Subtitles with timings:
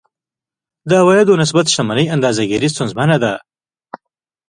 [0.89, 3.33] د عوایدو نسبت شتمنۍ اندازه ګیري ستونزمنه ده.